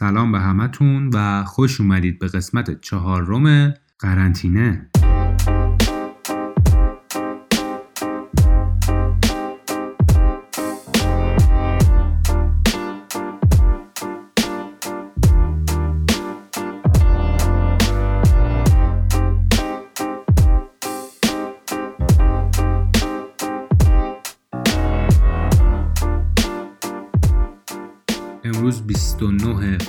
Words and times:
سلام 0.00 0.32
به 0.32 0.40
همتون 0.40 1.10
و 1.14 1.44
خوش 1.44 1.80
اومدید 1.80 2.18
به 2.18 2.28
قسمت 2.28 2.80
چهارم 2.80 3.74
قرنطینه. 3.98 4.89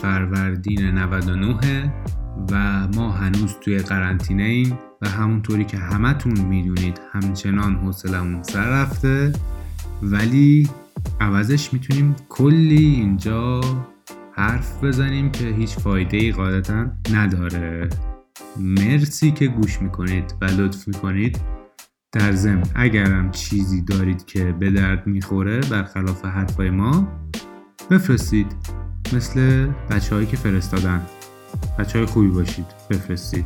فروردین 0.02 0.97
99 0.97 1.94
و 2.52 2.88
ما 2.95 3.12
هنوز 3.12 3.55
توی 3.62 3.77
قرنطینه 3.77 4.44
ایم 4.44 4.80
و 5.02 5.09
همونطوری 5.09 5.66
که 5.66 5.77
همتون 5.77 6.39
می‌دونید 6.39 7.02
همچنان 7.12 7.75
حوصلمون 7.75 8.44
سر 8.44 8.81
رفته 8.81 9.34
ولی 10.02 10.70
عوضش 11.20 11.73
می‌تونیم 11.73 12.16
کلی 12.30 12.85
اینجا 12.85 13.61
حرف 14.34 14.84
بزنیم 14.84 15.31
که 15.31 15.45
هیچ 15.45 15.70
فایده 15.70 16.17
ای 16.17 16.31
قاعدتا 16.31 16.86
نداره. 17.13 17.89
مرسی 18.59 19.31
که 19.31 19.47
گوش 19.47 19.81
می‌کنید 19.81 20.36
و 20.41 20.45
لطف 20.45 20.88
می‌کنید. 20.88 21.41
در 22.11 22.31
ضمن 22.31 22.63
اگرم 22.75 23.31
چیزی 23.31 23.81
دارید 23.81 24.25
که 24.25 24.55
به 24.59 24.72
درد 24.72 25.08
می‌خوره 25.08 25.59
برخلاف 25.59 26.25
حرفای 26.25 26.70
ما 26.70 27.08
بفرستید. 27.91 28.55
مثل 29.13 29.67
بچه 29.89 30.15
هایی 30.15 30.27
که 30.27 30.38
فرستادن. 30.38 31.01
بچه 31.79 31.97
های 31.97 32.07
خوبی 32.07 32.27
باشید. 32.27 32.65
بفرستید. 32.89 33.45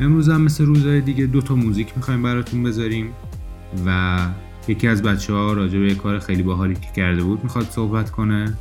امروز 0.00 0.28
هم 0.28 0.42
مثل 0.42 0.64
روزهای 0.64 1.00
دیگه 1.00 1.26
دو 1.26 1.40
تا 1.40 1.54
موزیک 1.54 1.92
می‌خوایم 1.96 2.22
براتون 2.22 2.62
بذاریم. 2.62 3.12
و 3.86 4.18
یکی 4.68 4.88
از 4.88 5.02
بچه 5.02 5.32
ها 5.32 5.52
راجع 5.52 5.78
به 5.78 5.94
کار 5.94 6.18
خیلی 6.18 6.42
باحالی 6.42 6.74
که 6.74 6.88
کرده 6.96 7.22
بود 7.22 7.42
می‌خواد 7.42 7.64
صحبت 7.70 8.10
کنه 8.10 8.58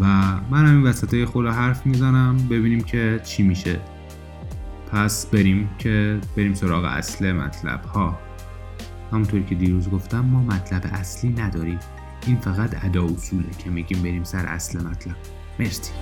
و 0.00 0.04
من 0.50 0.66
همین 0.66 0.82
وسط 0.82 1.24
خود 1.24 1.46
حرف 1.46 1.86
می‌زنم 1.86 2.36
ببینیم 2.50 2.80
که 2.80 3.20
چی 3.24 3.42
میشه. 3.42 3.80
پس 4.92 5.26
بریم 5.26 5.70
که 5.78 6.18
بریم 6.36 6.54
سراغ 6.54 6.84
اصل 6.84 7.32
مطلب 7.32 7.84
ها 7.84 8.18
همونطوری 9.12 9.44
که 9.44 9.54
دیروز 9.54 9.90
گفتم 9.90 10.20
ما 10.20 10.42
مطلب 10.42 10.82
اصلی 10.92 11.30
نداریم. 11.30 11.78
این 12.26 12.36
فقط 12.36 12.84
ادا 12.84 13.04
اصوله 13.04 13.50
که 13.58 13.70
میگیم 13.70 14.02
بریم 14.02 14.24
سر 14.24 14.46
اصل 14.46 14.78
مطلب. 14.78 15.16
مرسی. 15.60 15.92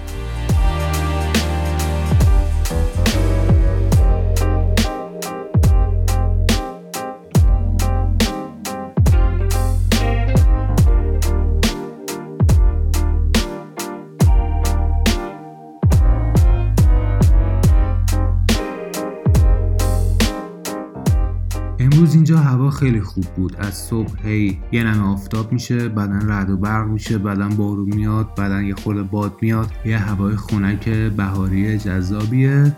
هوا 22.57 22.71
خیلی 22.71 23.01
خوب 23.01 23.25
بود. 23.25 23.57
از 23.57 23.75
صبح 23.75 24.27
هی 24.27 24.61
یه 24.73 24.85
نمه 24.85 25.09
آفتاب 25.09 25.53
میشه 25.53 25.89
بعدا 25.89 26.19
رعد 26.27 26.51
و 26.51 26.57
برق 26.57 26.87
میشه 26.87 27.19
بعدا 27.19 27.49
بارون 27.49 27.95
میاد 27.95 28.35
بعدا 28.35 28.63
یه 28.63 28.75
خورده 28.75 29.03
باد 29.03 29.33
میاد. 29.41 29.73
یه 29.85 29.99
هوای 29.99 30.37
خنک 30.37 30.89
بهاری 30.89 31.79
جذابیه 31.79 32.77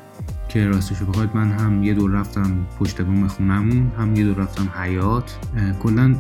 که 0.49 0.67
راستش 0.67 1.03
بخواید 1.03 1.31
من 1.35 1.53
هم 1.53 1.83
یه 1.83 1.95
دور 1.95 2.11
رفتم 2.11 2.67
پشت 2.79 3.03
بوم 3.03 3.27
خونمون 3.27 3.93
هم 3.99 4.17
یه 4.17 4.25
دور 4.25 4.37
رفتم 4.37 4.69
حیات 4.83 5.39
کلا 5.83 6.15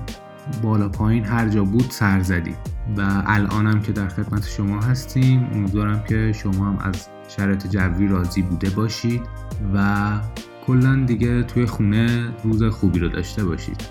بالا 0.63 0.89
پایین 0.89 1.25
هر 1.25 1.49
جا 1.49 1.65
بود 1.65 1.87
سر 1.91 2.21
زدیم. 2.21 2.57
و 2.97 3.23
الانم 3.27 3.81
که 3.81 3.93
در 3.93 4.09
خدمت 4.09 4.47
شما 4.47 4.81
هستیم 4.81 5.49
امیدوارم 5.55 6.05
که 6.09 6.33
شما 6.33 6.67
هم 6.67 6.79
از 6.79 7.09
شرایط 7.29 7.67
جوی 7.67 8.09
راضی 8.09 8.43
بوده 8.43 8.71
باشید 8.71 9.23
و 9.75 10.09
کلا 10.69 11.05
دیگه 11.07 11.43
توی 11.43 11.67
خونه 11.67 12.33
روز 12.45 12.63
خوبی 12.63 12.99
رو 12.99 13.09
داشته 13.09 13.45
باشید 13.45 13.83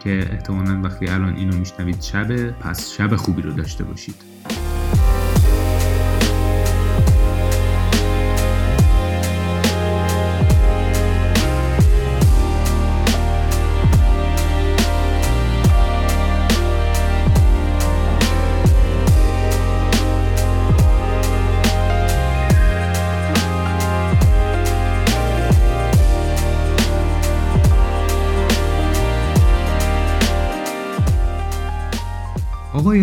که 0.00 0.28
احتمالا 0.32 0.80
وقتی 0.84 1.08
الان 1.08 1.36
اینو 1.36 1.56
میشنوید 1.56 2.02
شبه 2.02 2.50
پس 2.50 2.90
شب 2.90 3.16
خوبی 3.16 3.42
رو 3.42 3.52
داشته 3.52 3.84
باشید. 3.84 4.33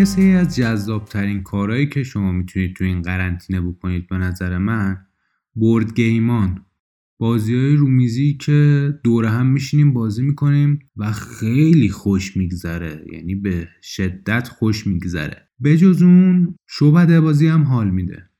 یه 0.02 0.06
سری 0.06 0.32
از 0.32 0.56
جذابترین 0.56 1.42
کارهایی 1.42 1.86
که 1.86 2.02
شما 2.02 2.32
می‌تونید 2.32 2.76
تو 2.76 2.84
این 2.84 3.02
قرنطینه 3.02 3.60
بکنید 3.60 4.06
به 4.06 4.18
نظر 4.18 4.58
من 4.58 4.96
بورد 5.54 5.94
گیمان. 5.94 6.64
بازی 7.18 7.54
های 7.54 7.76
رومیزی 7.76 8.34
که 8.34 8.90
دوره 9.04 9.28
هم 9.28 9.46
میشینیم 9.46 9.92
بازی 9.92 10.22
می‌کنیم 10.22 10.78
و 10.96 11.12
خیلی 11.12 11.88
خوش 11.88 12.36
میگذره. 12.36 13.04
یعنی 13.12 13.34
به 13.34 13.68
شدت 13.82 14.48
خوش 14.48 14.86
میگذره. 14.86 15.48
بجز 15.64 16.02
اون 16.02 16.54
شعبده 16.68 17.20
بازی 17.20 17.46
هم 17.46 17.62
حال 17.62 17.90
میده. 17.90 18.30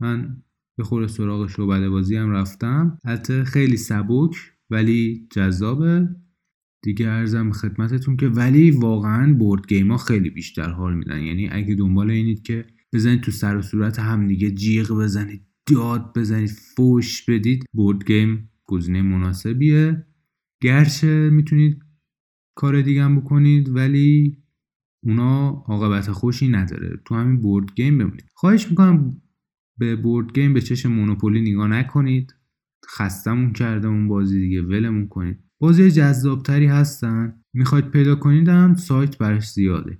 من 0.00 0.42
به 0.76 0.84
خور 0.84 1.06
سراغ 1.06 1.50
شعبده 1.50 1.90
بازی 1.90 2.16
هم 2.16 2.30
رفتم. 2.30 2.98
حتی 3.04 3.44
خیلی 3.44 3.76
سبک 3.76 4.36
ولی 4.70 5.28
جذابه. 5.32 6.08
دیگه 6.82 7.08
عرضم 7.08 7.52
خدمتتون 7.52 8.16
که 8.16 8.28
ولی 8.28 8.70
واقعا 8.70 9.34
board 9.34 9.66
game 9.68 9.90
ها 9.90 9.96
خیلی 9.96 10.30
بیشتر 10.30 10.68
حال 10.70 10.94
میدن. 10.94 11.22
یعنی 11.22 11.48
اگه 11.52 11.74
دنبال 11.74 12.10
اینید 12.10 12.42
که 12.42 12.66
بزنید 12.92 13.20
تو 13.20 13.30
سر 13.30 13.56
و 13.56 13.62
صورت 13.62 13.98
هم 13.98 14.28
دیگه 14.28 14.50
جیغ 14.50 14.92
بزنید 14.92 15.42
داد 15.66 16.12
بزنید 16.18 16.50
فوش 16.76 17.30
بدید 17.30 17.64
board 17.72 18.06
game 18.06 18.50
گزینه 18.64 19.02
مناسبیه. 19.02 20.06
گرچه 20.62 21.30
می‌تونید 21.30 21.78
کار 22.56 22.80
دیگه 22.80 23.04
هم 23.04 23.20
بکنید 23.20 23.68
ولی 23.68 24.38
اونا 25.04 25.64
عاقبت 25.66 26.10
خوشی 26.10 26.48
نداره. 26.48 27.00
تو 27.04 27.14
همین 27.14 27.40
board 27.40 27.74
game 27.74 27.98
بمونید. 27.98 28.26
خواهش 28.34 28.68
می‌کنم 28.68 29.22
به 29.78 29.96
board 29.96 30.34
game 30.34 30.54
به 30.54 30.60
چشم 30.60 30.92
مونوپولی 30.92 31.50
نگاه 31.50 31.68
نکنید. 31.68 32.34
خستمون 32.86 33.52
کرده 33.52 33.88
اون 33.88 34.08
بازی 34.08 34.40
دیگه 34.40 34.62
ولمون 34.62 35.08
کنید. 35.08 35.38
بازی 35.62 35.90
جذابتری 35.90 36.66
هستن. 36.66 37.34
می‌خواید 37.52 37.90
پیدا 37.90 38.14
کنید 38.14 38.48
هم 38.48 38.74
سایت 38.74 39.18
برش 39.18 39.50
زیاده. 39.50 39.98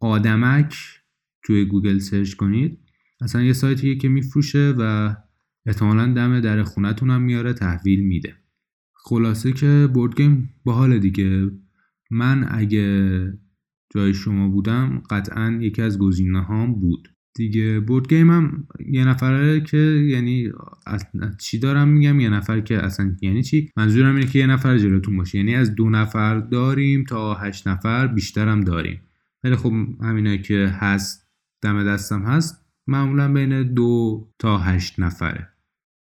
آدمک 0.00 0.76
توی 1.42 1.64
گوگل 1.64 1.98
search 1.98 2.34
کنید. 2.34 2.78
اصلا 3.20 3.42
یه 3.42 3.52
سایتیه 3.52 3.96
که 3.96 4.08
میفروشه 4.08 4.74
و 4.78 5.14
احتمالا 5.66 6.12
دم 6.12 6.40
در 6.40 6.62
خونتون 6.62 7.10
هم 7.10 7.22
میاره 7.22 7.52
تحویل 7.52 8.00
میده. 8.00 8.34
خلاصه 8.94 9.52
که 9.52 9.88
board 9.94 10.16
game 10.16 10.54
باحال 10.64 10.98
دیگه. 10.98 11.50
من 12.10 12.48
اگه 12.50 13.38
جای 13.94 14.14
شما 14.14 14.48
بودم 14.48 15.02
قطعا 15.10 15.58
یکی 15.60 15.82
از 15.82 15.98
گزینه 15.98 16.40
هام 16.40 16.80
بود. 16.80 17.08
دیگه 17.34 17.80
بورد 17.80 18.08
گیم 18.08 18.30
هم 18.30 18.66
یه 18.90 19.04
نفره 19.04 19.60
که 19.60 19.76
یعنی 19.76 20.52
چی 21.38 21.58
دارم 21.58 21.88
میگم؟ 21.88 22.20
یه 22.20 22.28
نفر 22.28 22.60
که 22.60 22.84
اصلا 22.84 23.16
یعنی 23.22 23.42
چی؟ 23.42 23.70
منظورم 23.76 24.14
اینه 24.14 24.26
که 24.26 24.38
یه 24.38 24.46
نفر 24.46 24.78
جلوتون 24.78 25.16
باشه. 25.16 25.38
یعنی 25.38 25.54
از 25.54 25.74
دو 25.74 25.90
نفر 25.90 26.40
داریم 26.40 27.04
تا 27.04 27.34
هشت 27.34 27.68
نفر 27.68 28.06
بیشتر 28.06 28.48
هم 28.48 28.60
داریم. 28.60 29.00
خیلی 29.42 29.56
خب 29.56 29.72
همینه 30.00 30.38
که 30.38 30.74
هست 30.78 31.28
دم 31.62 31.84
دستم 31.84 32.22
هست 32.22 32.64
معمولا 32.86 33.32
بین 33.32 33.74
دو 33.74 34.28
تا 34.38 34.58
هشت 34.58 35.00
نفره. 35.00 35.48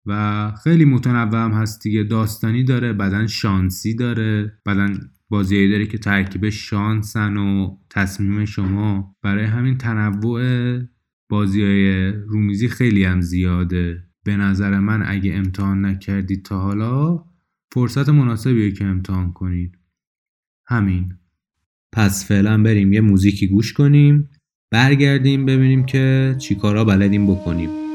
و 0.05 0.51
خیلی 0.63 0.85
متنوع 0.85 1.45
هم 1.45 1.51
هست 1.51 1.83
دیگه. 1.83 2.03
داستانی 2.03 2.63
داره 2.63 2.93
بعدا 2.93 3.27
شانسی 3.27 3.95
داره 3.95 4.59
بعدا 4.65 4.89
بازیایی 5.29 5.71
داره 5.71 5.85
که 5.85 5.97
ترکیب 5.97 6.49
شانسن 6.49 7.37
و 7.37 7.77
تصمیم 7.89 8.45
شما 8.45 9.15
برای 9.21 9.45
همین 9.45 9.77
تنوع 9.77 10.41
بازی 11.29 11.63
های 11.63 12.11
رومیزی 12.11 12.67
خیلی 12.67 13.03
هم 13.03 13.21
زیاده. 13.21 14.03
به 14.23 14.35
نظر 14.37 14.79
من 14.79 15.03
اگه 15.05 15.33
امتحان 15.33 15.85
نکردید 15.85 16.45
تا 16.45 16.59
حالا 16.59 17.23
فرصت 17.73 18.09
مناسبیه 18.09 18.71
که 18.71 18.85
امتحان 18.85 19.33
کنید 19.33 19.77
همین. 20.67 21.13
پس 21.91 22.27
فعلا 22.27 22.63
بریم 22.63 22.93
یه 22.93 23.01
موزیکی 23.01 23.47
گوش 23.47 23.73
کنیم 23.73 24.29
برگردیم 24.71 25.45
ببینیم 25.45 25.85
که 25.85 26.35
چیکارا 26.39 26.85
بلدیم 26.85 27.27
بکنیم. 27.27 27.86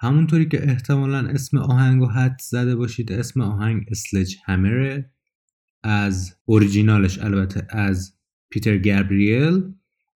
همونطوری 0.00 0.48
که 0.48 0.68
احتمالا 0.68 1.18
اسم 1.18 1.58
آهنگ 1.58 2.02
رو 2.02 2.06
حدس 2.06 2.40
زده 2.40 2.76
باشید 2.76 3.12
اسم 3.12 3.40
آهنگ 3.40 3.84
Sledgehammer 3.90 4.36
ه 4.44 5.10
از 5.82 6.36
اوریجینالش 6.44 7.18
البته 7.18 7.66
از 7.70 8.14
پیتر 8.50 8.78
گابریل. 8.78 9.62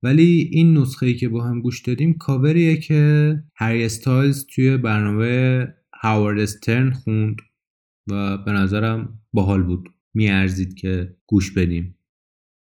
ولی 0.02 0.50
این 0.52 0.78
نسخه 0.78 1.06
ای 1.06 1.14
که 1.14 1.28
با 1.28 1.44
هم 1.44 1.60
گوش 1.60 1.80
دادیم 1.80 2.14
کاوریه 2.14 2.76
که 2.76 3.34
هری 3.56 3.84
استایلز 3.84 4.46
توی 4.46 4.76
برنامه 4.76 5.66
هاوارد 6.02 6.40
استرن 6.40 6.90
خوند 6.90 7.36
و 8.06 8.38
به 8.38 8.52
نظرم 8.52 9.20
باحال 9.32 9.62
بود. 9.62 9.88
میارزید 10.14 10.74
که 10.74 11.16
گوش 11.26 11.52
بدیم. 11.52 11.96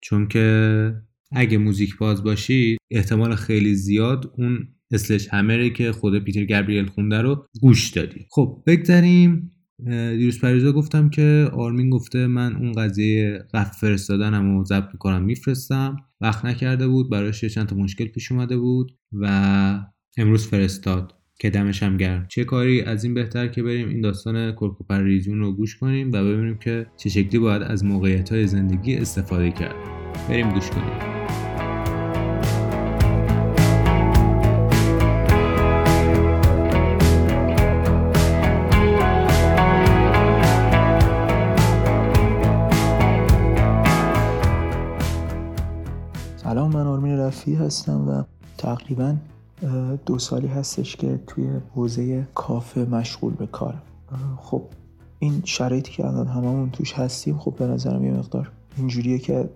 چون 0.01 0.27
که 0.27 0.95
اگه 1.31 1.57
موزیک 1.57 1.97
باز 1.97 2.23
باشید 2.23 2.77
احتمال 2.91 3.35
خیلی 3.35 3.75
زیاد 3.75 4.33
اون 4.37 4.67
Sledgehammer 4.91 5.27
ه 5.31 5.69
که 5.69 5.91
خود 5.91 6.23
پیتر 6.23 6.45
گابریل 6.45 6.85
خونده 6.85 7.21
رو 7.21 7.45
گوش 7.61 7.89
دادی. 7.89 8.25
خب 8.31 8.63
بگذاریم 8.67 9.51
دیروز 9.87 10.41
پریزا 10.41 10.71
گفتم 10.71 11.09
که 11.09 11.49
آرمین 11.53 11.89
گفته 11.89 12.27
من 12.27 12.55
اون 12.55 12.71
قضیه 12.71 13.43
قفل 13.53 13.77
فرستادنم 13.79 14.57
و 14.57 14.63
ضبط 14.63 14.89
می‌کنم 14.93 15.23
میفرستم. 15.23 15.95
وقت 16.21 16.45
نکرده 16.45 16.87
بود 16.87 17.09
براش 17.09 17.45
چند 17.45 17.67
تا 17.67 17.75
مشکل 17.75 18.05
پیش 18.05 18.31
اومده 18.31 18.57
بود 18.57 18.91
و 19.13 19.85
امروز 20.17 20.47
فرستاد. 20.47 21.13
که 21.41 21.49
دمش 21.49 21.83
هم 21.83 21.97
گرم. 21.97 22.25
چه 22.29 22.43
کاری 22.43 22.81
از 22.81 23.03
این 23.03 23.13
بهتر 23.13 23.47
که 23.47 23.63
بریم 23.63 23.89
این 23.89 24.01
داستان 24.01 24.51
کرکوپریزون 24.51 25.39
رو 25.39 25.53
گوش 25.53 25.77
کنیم 25.77 26.11
و 26.11 26.23
ببینیم 26.23 26.57
که 26.57 26.87
چه 26.97 27.09
شکلی 27.09 27.39
باید 27.39 27.61
از 27.61 27.85
موقعیت 27.85 28.31
های 28.31 28.47
زندگی 28.47 28.95
استفاده 28.95 29.51
کرد. 29.51 29.75
بریم 30.29 30.49
گوش 30.49 30.69
کنیم. 30.69 31.68
هستم 47.47 48.09
و 48.09 48.23
تقریبا 48.57 49.15
دو 50.05 50.19
سالی 50.19 50.47
هستش 50.47 50.95
که 50.95 51.19
توی 51.27 51.49
حوزه 51.75 52.27
کافه 52.35 52.85
مشغول 52.85 53.33
به 53.33 53.47
کارم 53.47 53.81
خب 54.37 54.63
این 55.19 55.41
شرایطی 55.45 55.91
که 55.91 56.05
الان 56.05 56.27
هممون 56.27 56.69
توش 56.69 56.93
هستیم 56.93 57.37
خب 57.37 57.55
به 57.55 57.67
نظرم 57.67 58.03
یه 58.03 58.11
مقدار 58.11 58.51
اینجوریه 58.77 59.19
که 59.19 59.49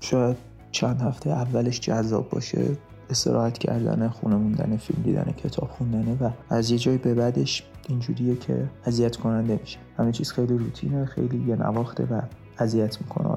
شاید 0.00 0.36
چند 0.72 1.00
هفته 1.00 1.30
اولش 1.30 1.80
جذاب 1.80 2.30
باشه. 2.30 2.76
استراحت 3.10 3.58
کردن 3.58 4.08
خونه 4.08 4.36
موندن 4.36 4.76
فیلم 4.76 5.02
دیدن 5.02 5.34
کتاب 5.44 5.70
خوندنه 5.70 6.16
و 6.20 6.30
از 6.50 6.70
یه 6.70 6.78
جای 6.78 6.98
به 6.98 7.14
بعدش 7.14 7.62
اینجوریه 7.88 8.36
که 8.36 8.70
اذیت 8.84 9.16
کننده 9.16 9.58
میشه. 9.60 9.78
همه 9.96 10.12
چیز 10.12 10.32
خیلی 10.32 10.58
روتینه 10.58 11.04
خیلی 11.04 11.44
یه 11.48 11.56
نواخته 11.56 12.04
و 12.04 12.20
اذیت 12.58 13.00
می‌کنه. 13.00 13.29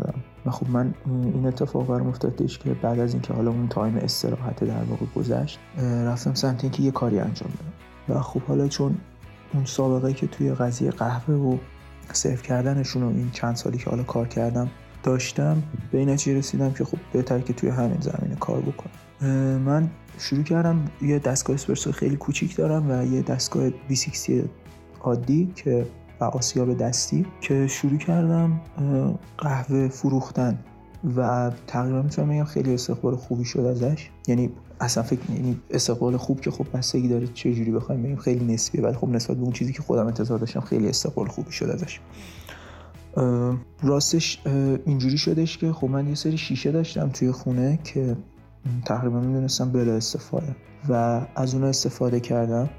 و 0.46 0.52
خب 0.52 0.70
من 0.70 0.94
این 1.06 1.46
اتفاق 1.46 1.88
برام 1.88 2.08
افتادش 2.08 2.58
که 2.58 2.70
بعد 2.74 3.00
از 3.00 3.14
اینکه 3.14 3.34
حالا 3.34 3.52
اون 3.52 3.68
تایم 3.68 3.98
استراحت 3.98 4.64
در 4.64 4.84
واقع 4.84 5.06
گذشت 5.16 5.60
رفتم 6.06 6.34
سمت 6.34 6.64
اینکه 6.64 6.84
یه 6.84 6.92
کاری 6.92 7.20
انجام 7.20 7.50
بدم. 7.50 7.74
و 8.16 8.22
خب 8.22 8.42
حالا 8.42 8.68
چون 8.68 8.98
اون 9.54 9.66
سابقه 9.66 10.14
که 10.14 10.28
توی 10.28 10.54
قضیه 10.54 10.92
قهوه 10.92 11.36
و 11.36 11.58
سرو 12.14 12.36
کردنشون 12.36 13.04
و 13.04 13.08
این 13.08 13.32
چند 13.32 13.56
سالی 13.56 13.78
که 13.78 13.90
حالا 13.90 14.04
کار 14.04 14.28
کردم 14.28 14.70
داشتم 15.04 15.64
به 15.92 15.98
این 15.98 16.10
رسیدم 16.10 16.74
که 16.74 16.84
خب 16.84 16.98
بهتر 17.14 17.40
که 17.40 17.54
توی 17.54 17.70
همین 17.70 18.02
زمینه 18.02 18.36
کار 18.40 18.62
بکنم. 18.62 19.30
من 19.58 19.90
شروع 20.18 20.44
کردم 20.44 20.86
یه 21.02 21.20
دستگاه 21.20 21.54
اسپرسو 21.54 21.92
خیلی 21.92 22.16
کوچیک 22.16 22.56
دارم 22.56 22.92
و 22.92 23.06
یه 23.06 23.22
دستگاه 23.22 23.70
260 23.70 24.32
عادی 25.02 25.52
که 25.56 25.86
و 26.20 26.24
آسیاب 26.24 26.78
دستی 26.78 27.26
که 27.42 27.68
شروع 27.68 27.98
کردم 27.98 28.62
قهوه 29.38 29.88
فروختن 29.88 30.60
و 31.16 31.52
تقریبا 31.68 32.02
می‌تونم 32.02 32.30
بگم 32.30 32.44
خیلی 32.44 32.74
استقبال 32.74 33.16
خوبی 33.16 33.46
شد 33.46 33.60
ازش. 33.60 34.10
یعنی 34.28 34.50
اصلا 34.80 35.04
فکر 35.04 35.20
یعنی 35.30 35.60
استقبال 35.70 36.18
خوب 36.18 36.42
که 36.42 36.52
خب 36.52 36.66
بستگی 36.74 37.08
داره 37.08 37.28
چه 37.28 37.54
جوری 37.54 37.72
بخوایم 37.72 38.04
بگیم 38.04 38.18
خیلی 38.18 38.54
نسبیه 38.54 38.82
ولی 38.82 38.94
خب 38.94 39.10
نسبت 39.10 39.38
به 39.38 39.44
اون 39.44 39.52
چیزی 39.52 39.74
که 39.74 39.82
خودم 39.82 40.08
انتظار 40.08 40.40
داشتم 40.40 40.60
خیلی 40.60 40.88
استقبال 40.88 41.28
خوبی 41.28 41.52
شد 41.52 41.66
ازش. 41.66 42.00
راستش 43.82 44.42
اینجوری 44.86 45.18
شدش 45.18 45.58
که 45.58 45.74
خب 45.74 45.90
من 45.90 46.08
یه 46.08 46.16
سری 46.16 46.38
شیشه 46.38 46.72
داشتم 46.72 47.10
توی 47.10 47.32
خونه 47.32 47.80
که 47.84 48.18
تقریبا 48.86 49.20
می‌دونستم 49.20 49.72
بلا 49.72 49.94
استفاده 49.94 50.56
و 50.90 51.22
از 51.36 51.54
اون 51.54 51.64
استفاده 51.64 52.20
کردم. 52.20 52.70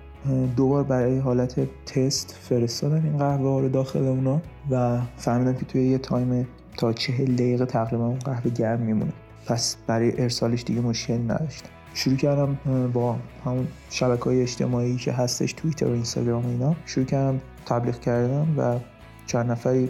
دوبار 0.56 0.82
برای 0.84 1.18
حالت 1.18 1.84
تست 1.86 2.38
فرستادم 2.40 3.04
این 3.04 3.18
قهوه 3.18 3.60
رو 3.60 3.68
داخل 3.68 4.06
اونا 4.06 4.40
و 4.70 5.00
فهمیدم 5.16 5.54
که 5.54 5.64
توی 5.64 5.86
یه 5.86 5.98
تایم 5.98 6.48
تا 6.76 6.92
چهل 6.92 7.34
دقیقه 7.34 7.66
تقریبا 7.66 8.06
اون 8.06 8.18
قهوه 8.18 8.50
گرم 8.50 8.80
میمونه. 8.80 9.12
پس 9.46 9.76
برای 9.86 10.22
ارسالش 10.22 10.62
دیگه 10.62 10.80
مشکل 10.80 11.18
نداشتم. 11.18 11.68
شروع 11.94 12.16
کردم 12.16 12.58
با 12.92 13.16
همون 13.44 13.66
شبکه 13.90 14.24
های 14.24 14.42
اجتماعی 14.42 14.96
که 14.96 15.12
هستش 15.12 15.52
توییتر 15.52 15.86
و 15.86 15.92
اینستاگرام 15.92 16.46
اینا 16.46 16.74
شروع 16.86 17.06
کردم 17.06 17.40
تبلیغ 17.66 18.00
کردم 18.00 18.58
و 18.58 18.78
چند 19.26 19.50
نفری 19.50 19.88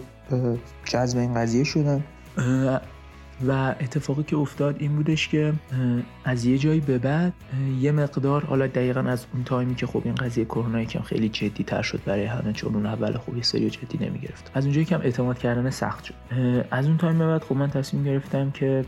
جذب 0.85 1.17
این 1.17 1.33
قضیه 1.33 1.63
شدن. 1.63 2.03
و 3.47 3.51
اتفاقی 3.81 4.23
که 4.23 4.37
افتاد 4.37 4.75
این 4.79 4.95
بودش 4.95 5.27
که 5.27 5.53
از 6.25 6.45
یه 6.45 6.57
جایی 6.57 6.79
به 6.79 6.97
بعد 6.97 7.33
یه 7.79 7.91
مقدار 7.91 8.45
حالا 8.45 8.67
دقیقا 8.67 8.99
از 8.99 9.25
اون 9.33 9.43
time 9.43 9.69
ی 9.69 9.75
که 9.75 9.87
خب 9.87 10.01
این 10.05 10.15
قضیه 10.15 10.45
کرونا 10.45 10.81
یکم 10.81 11.01
خیلی 11.01 11.29
جدی 11.29 11.63
تر 11.63 11.81
شد 11.81 12.01
برای 12.05 12.25
همه 12.25 12.53
چون 12.53 12.75
اون 12.75 12.85
اول 12.85 13.17
خب 13.17 13.33
یه 13.33 13.43
سری 13.43 13.69
جدی 13.69 14.05
نمی‌گرفت. 14.05 14.51
از 14.53 14.63
اونجایی 14.63 14.85
که 14.85 14.95
هم 14.95 15.01
اعتماد 15.01 15.37
کردن 15.37 15.69
سخت 15.69 16.03
شد. 16.03 16.13
از 16.71 16.85
اون 16.85 16.97
time 16.97 17.17
به 17.17 17.27
بعد 17.27 17.43
خب 17.43 17.55
من 17.55 17.69
تصمیم 17.69 18.03
گرفتم 18.03 18.51
که 18.51 18.85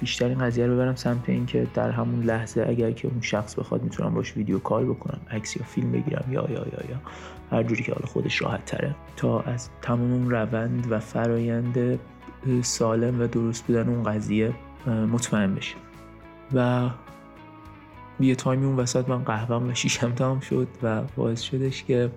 بیشتر 0.00 0.28
این 0.28 0.38
قضیه 0.38 0.66
رو 0.66 0.74
ببرم 0.74 0.94
سمت 0.94 1.28
این 1.28 1.46
که 1.46 1.66
در 1.74 1.90
همون 1.90 2.22
لحظه 2.22 2.66
اگر 2.68 2.90
که 2.90 3.08
اون 3.08 3.20
شخص 3.20 3.54
بخواد 3.54 3.82
می‌تونم 3.82 4.14
باش 4.14 4.36
video 4.36 4.58
call 4.58 4.84
بکنم 4.84 5.20
عکس 5.30 5.56
یا 5.56 5.62
فیلم 5.66 5.92
بگیرم 5.92 6.24
یا 6.30 6.46
یا 6.50 6.58
یا 6.58 6.90
یا 6.90 7.00
هر 7.50 7.62
جوری 7.62 7.82
که 7.82 7.92
حالا 7.92 8.06
خودش 8.06 8.42
راحت 8.42 8.64
تره. 8.64 8.94
تا 9.16 9.40
از 9.40 9.68
تمام 9.82 10.28
روند 10.28 10.86
و 10.90 10.98
فرایند 10.98 11.98
سالم 12.62 13.20
و 13.20 13.26
درست 13.26 13.66
بودن 13.66 13.88
اون 13.88 14.02
قضیه 14.02 14.54
مطمئن 14.86 15.54
بشه 15.54 15.76
و 16.54 16.90
یه 18.20 18.34
time 18.34 18.60
ی 18.60 18.66
اون 18.66 18.76
وسط 18.76 19.08
من 19.08 19.24
قهوهم 19.24 19.68
و 19.68 19.74
شیشم 19.74 20.12
تمام 20.12 20.40
شد 20.40 20.68
و 20.82 21.02
باعث 21.16 21.40
شدش 21.40 21.84
که 21.84 22.10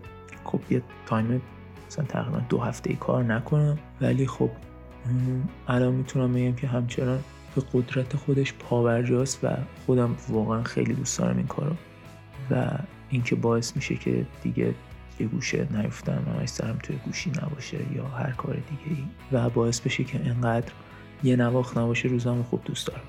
خب 0.43 0.59
یه 0.69 0.81
time 1.05 1.41
مثلا 1.87 2.05
تقریبا 2.05 2.41
دو 2.49 2.59
هفته 2.59 2.95
کار 2.95 3.23
نکنم. 3.23 3.79
ولی 4.01 4.27
خب 4.27 4.49
الان 5.67 5.93
می‌تونم 5.93 6.33
بگم 6.33 6.55
که 6.55 6.67
همچنان 6.67 7.19
به 7.55 7.63
قدرت 7.73 8.15
خودش 8.15 8.53
پابرجاست 8.53 9.43
و 9.43 9.47
خودم 9.85 10.15
واقعا 10.29 10.63
خیلی 10.63 10.93
دوست 10.93 11.19
دارم 11.19 11.37
این 11.37 11.47
کارو. 11.47 11.75
و 12.51 12.69
اینکه 13.09 13.35
باعث 13.35 13.75
میشه 13.75 13.95
که 13.95 14.25
دیگه 14.43 14.73
یه 15.21 15.27
گوشه 15.27 15.67
نیفتم 15.71 16.25
همش 16.37 16.49
سرم 16.49 16.77
توی 16.83 16.95
گوشی 16.95 17.29
نباشه 17.29 17.77
یا 17.95 18.07
هر 18.07 18.31
کار 18.31 18.53
دیگه 18.53 18.99
ای 18.99 19.05
و 19.31 19.49
باعث 19.49 19.79
بشه 19.79 20.03
که 20.03 20.19
انقدر 20.25 20.71
یه 21.23 21.35
نواخت 21.35 21.77
نباشه 21.77 22.07
روزامو 22.07 22.43
خوب 22.43 22.63
دوست 22.65 22.87
دارم. 22.87 23.01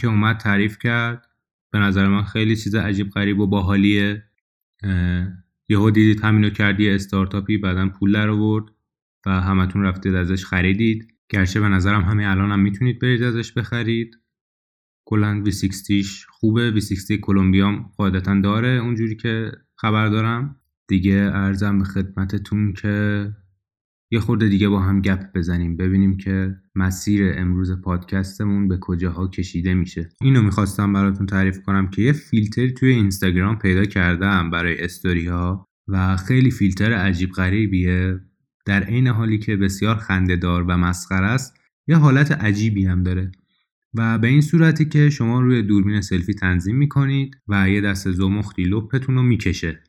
که 0.00 0.06
اومد 0.06 0.36
تعریف 0.36 0.78
کرد 0.78 1.26
به 1.70 1.78
نظر 1.78 2.08
من 2.08 2.22
خیلی 2.22 2.56
چیز 2.56 2.74
عجیب 2.74 3.10
غریب 3.10 3.40
و 3.40 3.46
باحالیه. 3.46 4.24
یهو 5.68 5.90
دیدید 5.90 6.24
همینو 6.24 6.50
کردی 6.50 6.90
استارتاپی 6.90 7.58
بعدا 7.58 7.88
پول 7.88 8.12
در 8.12 8.28
آورد 8.28 8.64
و 9.26 9.30
همتون 9.40 9.82
رفتید 9.82 10.14
ازش 10.14 10.44
خریدید. 10.44 11.08
گرچه 11.28 11.60
به 11.60 11.68
نظرم 11.68 12.02
همه 12.02 12.24
الان 12.26 12.52
هم 12.52 12.60
می‌تونید 12.60 12.98
برید 12.98 13.22
ازش 13.22 13.52
بخرید. 13.52 14.16
کلا 15.04 15.44
V60 15.46 15.92
خوبه 16.28 16.80
V60 16.80 17.12
کلمبیام 17.12 17.92
قاعدتا 17.96 18.40
داره 18.40 18.68
اونجوری 18.68 19.16
که 19.16 19.52
خبر 19.76 20.06
دارم. 20.08 20.56
دیگه 20.88 21.30
ارزم 21.34 21.78
به 21.78 21.84
خدمتتون 21.84 22.72
که 22.72 23.26
یه 24.12 24.20
خورده 24.20 24.48
دیگه 24.48 24.68
با 24.68 24.80
هم 24.80 25.00
گپ 25.00 25.32
بزنیم 25.34 25.76
ببینیم 25.76 26.16
که 26.16 26.56
مسیر 26.74 27.32
امروز 27.36 27.80
پادکستمون 27.80 28.68
به 28.68 28.78
کجاها 28.80 29.28
کشیده 29.28 29.74
میشه. 29.74 30.08
اینو 30.22 30.42
می‌خواستم 30.42 30.92
براتون 30.92 31.26
تعریف 31.26 31.62
کنم 31.62 31.90
که 31.90 32.02
یه 32.02 32.12
فیلتر 32.12 32.68
توی 32.68 32.88
اینستاگرام 32.92 33.58
پیدا 33.58 33.84
کردم 33.84 34.50
برای 34.50 34.84
استوری 34.84 35.26
ها 35.26 35.66
و 35.88 36.16
خیلی 36.16 36.50
فیلتر 36.50 36.92
عجیب 36.92 37.30
غریبیه. 37.30 38.20
در 38.66 38.82
عین 38.82 39.06
حالی 39.06 39.38
که 39.38 39.56
بسیار 39.56 39.96
خندهدار 39.96 40.62
و 40.62 40.76
مسخره 40.76 41.26
است 41.26 41.56
یه 41.86 41.96
حالت 41.96 42.32
عجیبی 42.32 42.84
هم 42.84 43.02
داره. 43.02 43.30
و 43.94 44.18
به 44.18 44.28
این 44.28 44.40
صورتی 44.40 44.84
که 44.84 45.10
شما 45.10 45.40
روی 45.40 45.62
دوربین 45.62 46.00
سلفی 46.00 46.34
تنظیم 46.34 46.76
می‌کنید 46.76 47.36
و 47.48 47.70
یه 47.70 47.80
دست 47.80 48.10
زمختی 48.10 48.64
لپتون 48.64 49.14
رو 49.14 49.22
می‌کشه. 49.22 49.82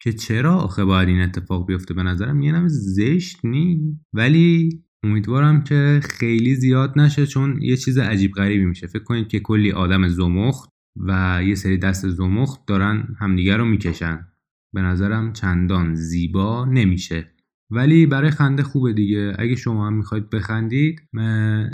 که 0.00 0.12
چرا 0.12 0.54
آخه 0.54 0.84
باید 0.84 1.08
این 1.08 1.20
اتفاق 1.20 1.66
بیفته؟ 1.66 1.94
به 1.94 2.02
نظرم 2.02 2.42
یه 2.42 2.52
نم 2.52 2.68
زشت 2.68 3.44
نی. 3.44 3.98
ولی 4.12 4.82
امیدوارم 5.02 5.64
که 5.64 6.00
خیلی 6.02 6.54
زیاد 6.54 6.98
نشه 6.98 7.26
چون 7.26 7.62
یه 7.62 7.76
چیز 7.76 7.98
عجیب 7.98 8.32
غریبی 8.32 8.64
میشه. 8.64 8.86
فکر 8.86 9.04
کنید 9.04 9.28
که 9.28 9.40
کلی 9.40 9.72
آدم 9.72 10.08
زمخت 10.08 10.70
و 10.96 11.40
یه 11.46 11.54
سری 11.54 11.78
دست 11.78 12.08
زمخت 12.08 12.66
دارن 12.66 13.16
همدیگه 13.20 13.56
رو 13.56 13.64
می‌کشن. 13.64 14.26
به 14.74 14.80
نظرم 14.80 15.32
چندان 15.32 15.94
زیبا 15.94 16.64
نمیشه. 16.64 17.34
ولی 17.70 18.06
برای 18.06 18.30
خنده 18.30 18.62
خوبه 18.62 18.92
دیگه. 18.92 19.36
اگه 19.38 19.56
شما 19.56 19.86
هم 19.86 19.94
می‌خواید 19.94 20.30
بخندید 20.30 21.00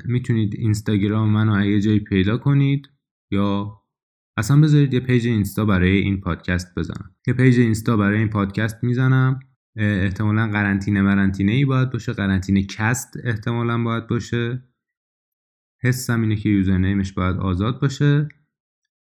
می‌تونید 0.04 0.54
اینستاگرام 0.58 1.30
منو 1.30 1.52
اگه 1.52 1.80
جایی 1.80 2.00
پیدا 2.00 2.38
کنید 2.38 2.88
یا 3.30 3.72
اصلا 4.36 4.60
بذارید 4.60 4.94
یه 4.94 5.00
page 5.00 5.26
اینستا 5.26 5.64
برای 5.64 5.98
این 5.98 6.20
پادکست 6.20 6.78
بزنم. 6.78 7.10
یه 7.26 7.34
page 7.34 7.60
اینستا 7.60 7.96
برای 7.96 8.18
این 8.18 8.28
پادکست 8.28 8.84
می‌زنم. 8.84 9.40
احتمالا 9.76 10.48
قرنطینه 10.48 11.02
مرنطینه 11.02 11.52
ای 11.52 11.64
باید 11.64 11.90
باشه. 11.90 12.12
قرنطینه 12.12 12.62
cast 12.62 13.16
احتمالا 13.24 13.82
باید 13.82 14.06
باشه. 14.06 14.62
حسم 15.82 16.20
اینه 16.20 16.36
که 16.36 16.48
username 16.48 17.00
ش 17.00 17.12
باید 17.12 17.36
آزاد 17.36 17.80
باشه. 17.80 18.28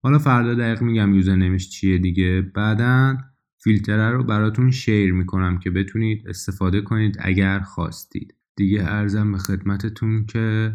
حالا 0.03 0.19
فردا 0.19 0.53
دقیق 0.53 0.81
میگم 0.81 1.13
username 1.13 1.58
ش 1.58 1.69
چیه 1.69 1.97
دیگه. 1.97 2.51
بعدا 2.55 3.17
فیلتره 3.63 4.11
رو 4.11 4.23
براتون 4.23 4.71
share 4.71 5.13
می‌کنم 5.13 5.59
که 5.59 5.69
بتونید 5.69 6.27
استفاده 6.27 6.81
کنید 6.81 7.17
اگر 7.19 7.59
خواستید. 7.59 8.35
دیگه 8.55 8.83
عرضم 8.83 9.31
به 9.31 9.37
خدمتتون 9.37 10.25
که 10.25 10.73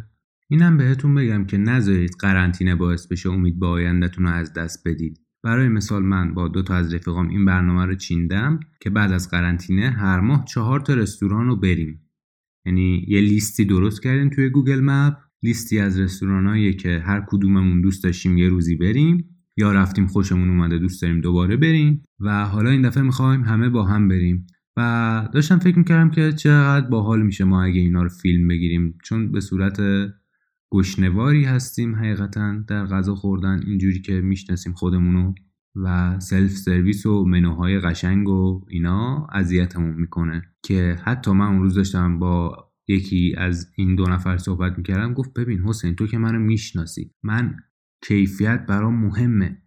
اینم 0.53 0.77
بهتون 0.77 1.15
بگم 1.15 1.45
که 1.45 1.59
نذارید 1.59 2.11
قرنطینه 2.21 2.75
باعث 2.75 3.07
بشه 3.07 3.31
امید 3.31 3.59
به 3.59 3.67
آیندهتون 3.67 4.25
رو 4.25 4.31
از 4.31 4.53
دست 4.53 4.89
بدید. 4.89 5.21
برای 5.45 5.69
مثال 5.69 6.03
من 6.03 6.35
با 6.35 6.49
دو 6.49 6.63
تا 6.63 6.75
از 6.75 6.95
رفیقام 6.95 7.29
این 7.29 7.45
برنامه 7.45 7.87
رو 7.87 7.95
چیدم 7.95 8.61
که 8.81 8.91
بعد 8.91 9.13
از 9.13 9.31
قرنطینه 9.31 9.91
هر 9.91 10.21
ماه 10.21 10.45
چهار 10.45 10.81
تا 10.81 10.95
رستوران 10.95 11.47
رو 11.47 11.57
بریم. 11.57 12.01
یعنی 12.67 13.05
یه 13.09 13.21
لیستی 13.21 13.65
درست 13.65 14.03
کردیم 14.03 14.29
توی 14.29 14.49
گوگل 14.49 14.81
مپ 14.81 15.17
لیستی 15.43 15.79
از 15.79 16.01
رستورانایی 16.01 16.75
که 16.75 17.03
هر 17.07 17.25
کدوممون 17.29 17.81
دوست 17.81 18.05
داشتیم 18.05 18.39
یه 18.39 18.49
روزی 18.49 18.77
بریم 18.77 19.25
یا 19.57 19.73
رفتیم 19.73 20.07
خوشمون 20.07 20.49
اومده 20.49 20.79
دوست 20.79 21.03
داریم 21.03 21.21
دوباره 21.21 21.57
بریم 21.57 22.03
و 22.21 22.45
حالا 22.45 22.71
این 22.71 22.83
دفعه 22.83 23.03
می‌خوایم 23.03 23.43
همه 23.43 23.69
با 23.69 23.85
هم 23.85 24.09
بریم. 24.09 24.47
و 24.77 25.29
داشتم 25.33 25.59
فکر 25.59 25.79
می‌کردم 25.79 26.11
که 26.11 26.33
چقدر 26.33 26.87
باحال 26.87 27.23
میشه 27.23 27.45
ما 27.45 27.63
اگه 27.63 27.81
اینا 27.81 28.03
رو 28.03 28.09
فیلم 28.09 28.49
بگیریم 28.49 28.99
چون 29.05 29.33
به 29.33 29.41
صورت 29.41 29.81
گشنواری 30.73 31.45
هستیم 31.45 31.97
حقیقتا 31.97 32.65
در 32.69 32.87
غذا 32.87 33.15
خوردن 33.15 33.63
اینجوری 33.67 34.01
که 34.01 34.21
می‌شناسیم 34.21 34.73
خودمونو 34.73 35.35
و 35.77 36.21
سلف 36.21 36.51
سرویس 36.51 37.07
و 37.07 37.25
منوهای 37.25 37.79
قشنگ 37.79 38.29
و 38.29 38.65
اینا 38.69 39.27
اذیتمون 39.33 39.95
می‌کنه. 39.95 40.43
که 40.63 40.99
حتی 41.05 41.33
من 41.33 41.47
اون 41.47 41.63
روز 41.63 41.75
داشتم 41.75 42.19
با 42.19 42.57
یکی 42.89 43.35
از 43.39 43.73
این 43.77 43.95
دو 43.95 44.05
نفر 44.05 44.37
صحبت 44.37 44.79
می‌کردم 44.79 45.15
گفت 45.15 45.33
ببین 45.33 45.61
حسین 45.61 45.95
تو 45.95 46.07
که 46.07 46.19
منو 46.19 46.39
می‌شناسی 46.39 47.11
من 47.23 47.57
کیفیت 48.03 48.67
برام 48.69 49.07
مهمه 49.07 49.63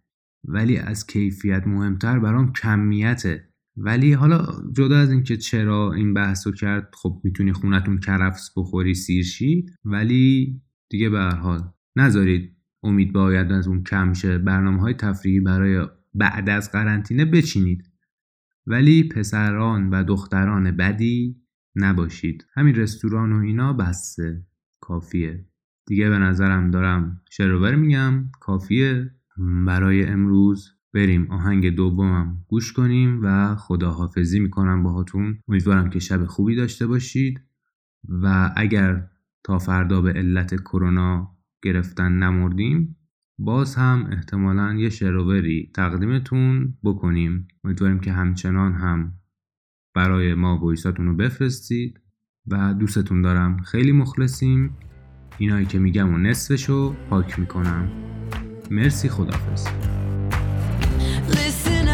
ولی 0.47 0.77
از 0.77 1.07
کیفیت 1.07 1.67
مهمتر 1.67 2.19
برام 2.19 2.53
کمیته. 2.53 3.49
ولی 3.77 4.13
حالا 4.13 4.47
جدا 4.77 4.97
از 4.97 5.11
اینکه 5.11 5.37
چرا 5.37 5.93
این 5.93 6.13
بحث 6.13 6.47
رو 6.47 6.53
کرد 6.53 6.89
خب 6.93 7.21
می‌تونی 7.23 7.53
خونتون 7.53 7.99
کرفس 7.99 8.49
بخوری 8.57 8.93
سیرشی 8.93 9.65
ولی 9.85 10.61
دیگه 10.89 11.09
به 11.09 11.19
حال. 11.19 11.61
نذارید 11.95 12.55
امید 12.83 13.13
به 13.13 13.19
اون 13.67 13.83
کم 13.83 14.13
شه. 14.13 14.37
برنامه 14.37 14.81
های 14.81 14.93
تفریحی 14.93 15.39
برای 15.39 15.87
بعد 16.13 16.49
از 16.49 16.71
قرنطینه 16.71 17.25
بچینید. 17.25 17.91
ولی 18.67 19.03
پسران 19.03 19.89
و 19.89 20.03
دختران 20.03 20.71
بدی 20.71 21.41
نباشید. 21.75 22.45
همین 22.53 22.75
رستوران 22.75 23.33
و 23.33 23.39
اینا 23.39 23.73
بسته 23.73 24.45
کافیه. 24.79 25.45
دیگه 25.85 26.09
به 26.09 26.17
نظرم 26.17 26.71
دارم 26.71 27.21
شروور 27.31 27.75
میگم. 27.75 28.31
کافیه. 28.39 29.11
برای 29.65 30.05
امروز 30.05 30.71
بریم. 30.93 31.31
آهنگ 31.31 31.75
دومم 31.75 32.45
گوش 32.47 32.73
کنیم 32.73 33.19
و 33.23 33.55
خداحافظی 33.55 34.39
می‌کنم 34.39 34.83
باهاتون. 34.83 35.39
امیدوارم 35.47 35.89
که 35.89 35.99
شب 35.99 36.25
خوبی 36.25 36.55
داشته 36.55 36.87
باشید. 36.87 37.41
و 38.09 38.53
اگر 38.55 39.07
تا 39.45 39.59
فردا 39.59 40.01
به 40.01 40.13
علت 40.13 40.55
کرونا 40.55 41.37
گرفتن 41.63 42.11
نمردیم 42.11 42.97
باز 43.39 43.75
هم 43.75 44.07
احتمالا 44.11 44.73
یه 44.73 44.89
شروری 44.89 45.71
تقدیمتون 45.75 46.77
بکنیم. 46.83 47.47
امیدواریم 47.63 47.99
که 47.99 48.11
همچنان 48.11 48.73
هم 48.73 49.13
برای 49.95 50.33
ما 50.33 50.65
ویساتون 50.65 51.05
رو 51.05 51.15
بفرستید 51.15 52.01
و 52.47 52.73
دوستتون 52.73 53.21
دارم. 53.21 53.57
خیلی 53.57 53.91
مخلصیم. 53.91 54.77
اینایی 55.37 55.65
که 55.65 55.79
میگم 55.79 56.13
و 56.13 56.17
نصفشو 56.17 56.95
پاک 57.09 57.39
می‌کنم. 57.39 57.89
مرسی 58.71 59.09
خدافز 59.09 59.67
Listen 61.29 61.85